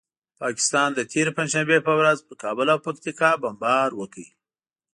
پاکستان 0.41 0.89
د 0.93 0.99
تېرې 1.11 1.31
پنجشنبې 1.37 1.77
په 1.87 1.93
ورځ 1.99 2.17
پر 2.27 2.35
کابل 2.43 2.67
او 2.73 2.79
پکتیکا 2.87 3.31
بمبار 3.43 3.89
وکړ. 3.95 4.25